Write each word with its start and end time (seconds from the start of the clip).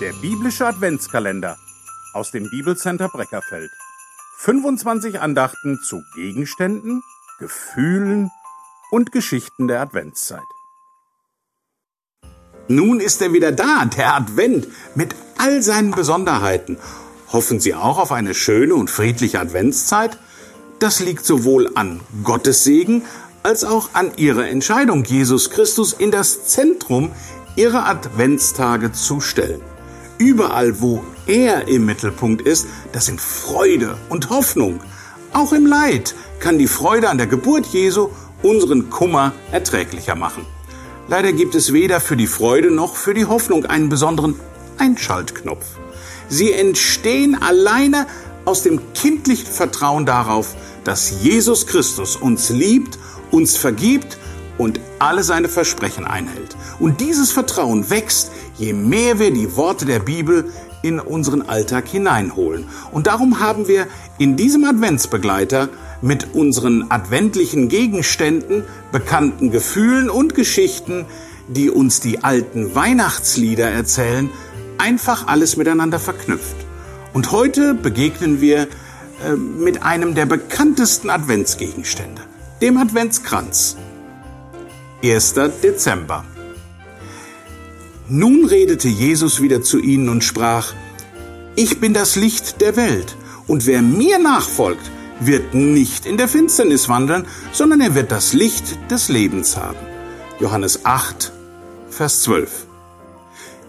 Der 0.00 0.12
biblische 0.12 0.66
Adventskalender 0.66 1.56
aus 2.12 2.30
dem 2.30 2.50
Bibelcenter 2.50 3.08
Breckerfeld. 3.08 3.70
25 4.40 5.20
Andachten 5.20 5.80
zu 5.82 6.02
Gegenständen, 6.14 7.02
Gefühlen 7.38 8.30
und 8.90 9.10
Geschichten 9.10 9.68
der 9.68 9.80
Adventszeit. 9.80 10.44
Nun 12.68 13.00
ist 13.00 13.22
er 13.22 13.32
wieder 13.32 13.52
da, 13.52 13.86
der 13.86 14.14
Advent, 14.14 14.68
mit 14.94 15.14
all 15.38 15.62
seinen 15.62 15.92
Besonderheiten. 15.92 16.76
Hoffen 17.32 17.58
Sie 17.58 17.74
auch 17.74 17.96
auf 17.96 18.12
eine 18.12 18.34
schöne 18.34 18.74
und 18.74 18.90
friedliche 18.90 19.40
Adventszeit? 19.40 20.18
Das 20.78 21.00
liegt 21.00 21.24
sowohl 21.24 21.70
an 21.74 22.00
Gottes 22.22 22.64
Segen 22.64 23.02
als 23.42 23.64
auch 23.64 23.94
an 23.94 24.12
Ihrer 24.18 24.46
Entscheidung, 24.46 25.04
Jesus 25.04 25.48
Christus 25.48 25.94
in 25.94 26.10
das 26.10 26.48
Zentrum 26.48 27.12
Ihrer 27.56 27.88
Adventstage 27.88 28.92
zu 28.92 29.22
stellen. 29.22 29.62
Überall, 30.18 30.80
wo 30.80 31.04
er 31.26 31.68
im 31.68 31.84
Mittelpunkt 31.84 32.42
ist, 32.42 32.66
das 32.92 33.06
sind 33.06 33.20
Freude 33.20 33.98
und 34.08 34.30
Hoffnung. 34.30 34.80
Auch 35.32 35.52
im 35.52 35.66
Leid 35.66 36.14
kann 36.40 36.58
die 36.58 36.68
Freude 36.68 37.10
an 37.10 37.18
der 37.18 37.26
Geburt 37.26 37.66
Jesu 37.66 38.08
unseren 38.42 38.88
Kummer 38.88 39.32
erträglicher 39.52 40.14
machen. 40.14 40.46
Leider 41.08 41.32
gibt 41.32 41.54
es 41.54 41.72
weder 41.72 42.00
für 42.00 42.16
die 42.16 42.26
Freude 42.26 42.70
noch 42.70 42.96
für 42.96 43.14
die 43.14 43.26
Hoffnung 43.26 43.66
einen 43.66 43.88
besonderen 43.88 44.40
Einschaltknopf. 44.78 45.64
Sie 46.28 46.52
entstehen 46.52 47.40
alleine 47.40 48.06
aus 48.44 48.62
dem 48.62 48.80
kindlichen 48.94 49.52
Vertrauen 49.52 50.06
darauf, 50.06 50.54
dass 50.84 51.22
Jesus 51.22 51.66
Christus 51.66 52.16
uns 52.16 52.48
liebt, 52.48 52.98
uns 53.30 53.56
vergibt 53.56 54.18
und 54.58 54.80
alle 54.98 55.22
seine 55.22 55.48
Versprechen 55.48 56.04
einhält. 56.04 56.56
Und 56.78 57.00
dieses 57.00 57.32
Vertrauen 57.32 57.90
wächst, 57.90 58.30
je 58.56 58.72
mehr 58.72 59.18
wir 59.18 59.30
die 59.30 59.56
Worte 59.56 59.84
der 59.84 60.00
Bibel 60.00 60.50
in 60.82 61.00
unseren 61.00 61.42
Alltag 61.42 61.88
hineinholen. 61.88 62.66
Und 62.92 63.06
darum 63.06 63.40
haben 63.40 63.68
wir 63.68 63.86
in 64.18 64.36
diesem 64.36 64.64
Adventsbegleiter 64.64 65.68
mit 66.02 66.34
unseren 66.34 66.90
adventlichen 66.90 67.68
Gegenständen, 67.68 68.64
bekannten 68.92 69.50
Gefühlen 69.50 70.10
und 70.10 70.34
Geschichten, 70.34 71.06
die 71.48 71.70
uns 71.70 72.00
die 72.00 72.22
alten 72.24 72.74
Weihnachtslieder 72.74 73.68
erzählen, 73.68 74.30
einfach 74.78 75.26
alles 75.26 75.56
miteinander 75.56 75.98
verknüpft. 75.98 76.56
Und 77.12 77.32
heute 77.32 77.74
begegnen 77.74 78.40
wir 78.40 78.68
äh, 79.24 79.36
mit 79.36 79.82
einem 79.82 80.14
der 80.14 80.26
bekanntesten 80.26 81.08
Adventsgegenstände, 81.08 82.22
dem 82.60 82.76
Adventskranz. 82.76 83.76
1. 85.12 85.34
Dezember. 85.62 86.24
Nun 88.08 88.44
redete 88.44 88.88
Jesus 88.88 89.40
wieder 89.40 89.62
zu 89.62 89.78
ihnen 89.78 90.08
und 90.08 90.24
sprach, 90.24 90.74
Ich 91.54 91.78
bin 91.78 91.94
das 91.94 92.16
Licht 92.16 92.60
der 92.60 92.76
Welt, 92.76 93.16
und 93.46 93.66
wer 93.66 93.82
mir 93.82 94.18
nachfolgt, 94.18 94.90
wird 95.20 95.54
nicht 95.54 96.06
in 96.06 96.16
der 96.16 96.26
Finsternis 96.26 96.88
wandeln, 96.88 97.26
sondern 97.52 97.80
er 97.80 97.94
wird 97.94 98.10
das 98.10 98.32
Licht 98.32 98.78
des 98.90 99.08
Lebens 99.08 99.56
haben. 99.56 99.78
Johannes 100.40 100.84
8, 100.84 101.32
Vers 101.88 102.22
12. 102.22 102.66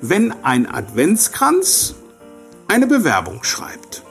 Wenn 0.00 0.32
ein 0.44 0.72
Adventskranz 0.72 1.94
eine 2.68 2.86
Bewerbung 2.86 3.42
schreibt. 3.42 4.02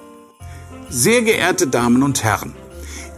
Sehr 0.90 1.22
geehrte 1.22 1.68
Damen 1.68 2.04
und 2.04 2.24
Herren, 2.24 2.54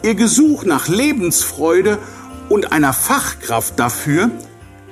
Ihr 0.04 0.14
Gesuch 0.14 0.66
nach 0.66 0.88
Lebensfreude 0.88 1.98
und 2.50 2.72
einer 2.72 2.94
Fachkraft 2.94 3.80
dafür 3.80 4.32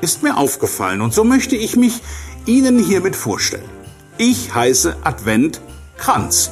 ist 0.01 0.23
mir 0.23 0.37
aufgefallen 0.37 1.01
und 1.01 1.13
so 1.13 1.23
möchte 1.23 1.55
ich 1.55 1.75
mich 1.75 2.01
Ihnen 2.45 2.77
hiermit 2.77 3.15
vorstellen. 3.15 3.69
Ich 4.17 4.53
heiße 4.53 4.97
Advent 5.03 5.61
Kranz, 5.97 6.51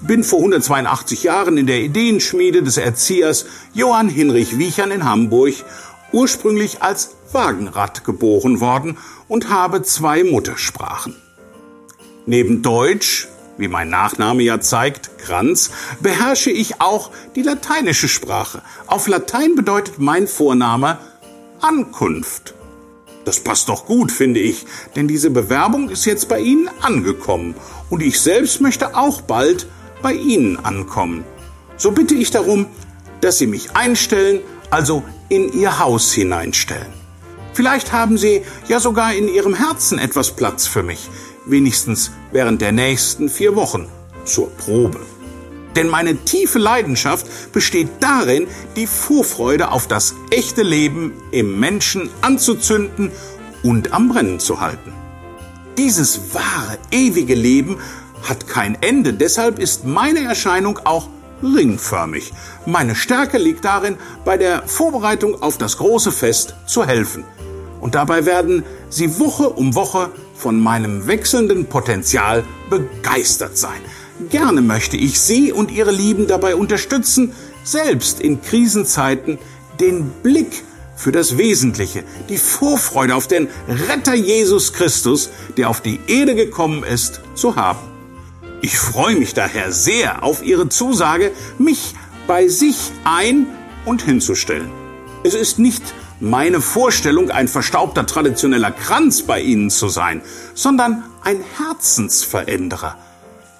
bin 0.00 0.24
vor 0.24 0.40
182 0.40 1.22
Jahren 1.22 1.56
in 1.56 1.66
der 1.66 1.80
Ideenschmiede 1.80 2.62
des 2.62 2.76
Erziehers 2.76 3.46
Johann 3.72 4.08
Hinrich 4.08 4.58
Wiechern 4.58 4.90
in 4.90 5.04
Hamburg 5.04 5.54
ursprünglich 6.12 6.82
als 6.82 7.16
Wagenrad 7.32 8.04
geboren 8.04 8.60
worden 8.60 8.98
und 9.28 9.48
habe 9.48 9.82
zwei 9.82 10.24
Muttersprachen. 10.24 11.16
Neben 12.26 12.62
Deutsch, 12.62 13.28
wie 13.56 13.68
mein 13.68 13.88
Nachname 13.88 14.42
ja 14.42 14.60
zeigt, 14.60 15.18
Kranz, 15.18 15.70
beherrsche 16.00 16.50
ich 16.50 16.80
auch 16.80 17.10
die 17.34 17.42
lateinische 17.42 18.08
Sprache. 18.08 18.62
Auf 18.86 19.08
Latein 19.08 19.54
bedeutet 19.54 19.98
mein 19.98 20.26
Vorname 20.26 20.98
Ankunft. 21.60 22.54
Das 23.24 23.40
passt 23.40 23.68
doch 23.68 23.86
gut, 23.86 24.12
finde 24.12 24.40
ich, 24.40 24.66
denn 24.96 25.08
diese 25.08 25.30
Bewerbung 25.30 25.88
ist 25.88 26.04
jetzt 26.04 26.28
bei 26.28 26.40
Ihnen 26.40 26.68
angekommen 26.82 27.54
und 27.88 28.02
ich 28.02 28.20
selbst 28.20 28.60
möchte 28.60 28.96
auch 28.96 29.22
bald 29.22 29.66
bei 30.02 30.12
Ihnen 30.12 30.62
ankommen. 30.62 31.24
So 31.76 31.92
bitte 31.92 32.14
ich 32.14 32.30
darum, 32.30 32.66
dass 33.22 33.38
Sie 33.38 33.46
mich 33.46 33.74
einstellen, 33.74 34.40
also 34.70 35.02
in 35.30 35.52
Ihr 35.52 35.78
Haus 35.78 36.12
hineinstellen. 36.12 36.92
Vielleicht 37.54 37.92
haben 37.92 38.18
Sie 38.18 38.42
ja 38.68 38.80
sogar 38.80 39.14
in 39.14 39.28
Ihrem 39.28 39.54
Herzen 39.54 39.98
etwas 39.98 40.32
Platz 40.32 40.66
für 40.66 40.82
mich, 40.82 41.08
wenigstens 41.46 42.10
während 42.32 42.60
der 42.60 42.72
nächsten 42.72 43.28
vier 43.28 43.56
Wochen 43.56 43.88
zur 44.24 44.50
Probe. 44.50 45.00
Denn 45.76 45.88
meine 45.88 46.16
tiefe 46.16 46.58
Leidenschaft 46.58 47.52
besteht 47.52 47.88
darin, 48.00 48.46
die 48.76 48.86
Vorfreude 48.86 49.70
auf 49.72 49.88
das 49.88 50.14
echte 50.30 50.62
Leben 50.62 51.12
im 51.32 51.58
Menschen 51.58 52.10
anzuzünden 52.20 53.10
und 53.62 53.92
am 53.92 54.08
Brennen 54.08 54.38
zu 54.38 54.60
halten. 54.60 54.92
Dieses 55.76 56.34
wahre, 56.34 56.78
ewige 56.92 57.34
Leben 57.34 57.78
hat 58.22 58.46
kein 58.46 58.78
Ende, 58.80 59.12
deshalb 59.12 59.58
ist 59.58 59.84
meine 59.84 60.20
Erscheinung 60.20 60.78
auch 60.84 61.08
ringförmig. 61.42 62.32
Meine 62.64 62.94
Stärke 62.94 63.38
liegt 63.38 63.64
darin, 63.64 63.96
bei 64.24 64.36
der 64.36 64.62
Vorbereitung 64.66 65.42
auf 65.42 65.58
das 65.58 65.76
große 65.78 66.12
Fest 66.12 66.54
zu 66.66 66.86
helfen. 66.86 67.24
Und 67.80 67.96
dabei 67.96 68.24
werden 68.24 68.62
Sie 68.88 69.18
Woche 69.18 69.50
um 69.50 69.74
Woche 69.74 70.10
von 70.34 70.60
meinem 70.60 71.06
wechselnden 71.06 71.66
Potenzial 71.66 72.44
begeistert 72.70 73.56
sein. 73.56 73.80
Gerne 74.30 74.62
möchte 74.62 74.96
ich 74.96 75.20
Sie 75.20 75.52
und 75.52 75.70
Ihre 75.70 75.90
Lieben 75.90 76.26
dabei 76.26 76.56
unterstützen, 76.56 77.32
selbst 77.64 78.20
in 78.20 78.42
Krisenzeiten 78.42 79.38
den 79.80 80.10
Blick 80.22 80.62
für 80.96 81.12
das 81.12 81.38
Wesentliche, 81.38 82.04
die 82.28 82.38
Vorfreude 82.38 83.14
auf 83.14 83.26
den 83.26 83.48
Retter 83.68 84.14
Jesus 84.14 84.72
Christus, 84.72 85.30
der 85.56 85.68
auf 85.68 85.80
die 85.80 86.00
Erde 86.06 86.34
gekommen 86.34 86.84
ist, 86.84 87.20
zu 87.34 87.56
haben. 87.56 87.80
Ich 88.60 88.78
freue 88.78 89.16
mich 89.16 89.34
daher 89.34 89.72
sehr 89.72 90.22
auf 90.22 90.44
Ihre 90.44 90.68
Zusage, 90.68 91.32
mich 91.58 91.94
bei 92.26 92.48
sich 92.48 92.92
ein- 93.04 93.46
und 93.84 94.02
hinzustellen. 94.02 94.70
Es 95.24 95.34
ist 95.34 95.58
nicht 95.58 95.82
meine 96.24 96.60
Vorstellung, 96.60 97.30
ein 97.30 97.48
verstaubter 97.48 98.06
traditioneller 98.06 98.70
Kranz 98.70 99.22
bei 99.22 99.40
Ihnen 99.40 99.70
zu 99.70 99.88
sein, 99.88 100.22
sondern 100.54 101.04
ein 101.22 101.40
Herzensveränderer 101.58 102.96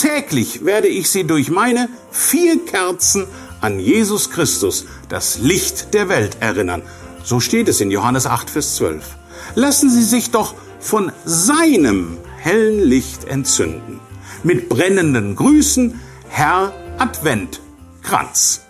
Täglich 0.05 0.67
werde 0.67 0.89
ich 0.89 1.09
sie 1.09 1.25
durch 1.25 1.51
meine 1.51 1.89
vier 2.11 2.63
Kerzen 2.67 3.27
an 3.63 3.81
Jesus 3.81 4.31
Christus, 4.31 4.85
das 5.09 5.39
Licht 5.39 5.95
der 5.95 6.11
Welt, 6.11 6.37
erinnern. 6.41 6.83
So 7.23 7.41
steht 7.41 7.69
es 7.69 7.81
in 7.81 7.91
Johannes 7.91 8.27
8, 8.27 8.51
Vers 8.51 8.77
12. 8.77 9.03
Lassen 9.55 9.89
Sie 9.89 10.03
sich 10.03 10.31
doch 10.31 10.55
von 10.79 11.11
seinem 11.25 12.19
hellen 12.37 12.81
Licht 12.81 13.25
entzünden. 13.25 13.99
Mit 14.43 14.69
brennenden 14.69 15.37
Grüßen, 15.37 15.99
Herr 16.29 16.75
Advent 16.99 17.63
Kranz. 18.03 18.64